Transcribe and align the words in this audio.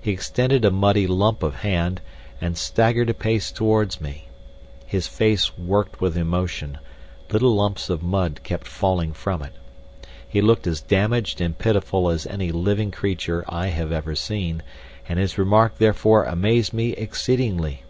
He 0.00 0.12
extended 0.12 0.64
a 0.64 0.70
muddy 0.70 1.08
lump 1.08 1.42
of 1.42 1.56
hand, 1.56 2.00
and 2.40 2.56
staggered 2.56 3.10
a 3.10 3.14
pace 3.14 3.50
towards 3.50 4.00
me. 4.00 4.28
His 4.86 5.08
face 5.08 5.58
worked 5.58 6.00
with 6.00 6.16
emotion, 6.16 6.78
little 7.30 7.52
lumps 7.52 7.90
of 7.90 8.00
mud 8.00 8.44
kept 8.44 8.68
falling 8.68 9.12
from 9.12 9.42
it. 9.42 9.54
He 10.28 10.40
looked 10.40 10.68
as 10.68 10.80
damaged 10.80 11.40
and 11.40 11.58
pitiful 11.58 12.10
as 12.10 12.28
any 12.28 12.52
living 12.52 12.92
creature 12.92 13.44
I 13.48 13.66
have 13.70 13.90
ever 13.90 14.14
seen, 14.14 14.62
and 15.08 15.18
his 15.18 15.36
remark 15.36 15.78
therefore 15.78 16.22
amazed 16.22 16.72
me 16.72 16.92
exceedingly. 16.92 17.82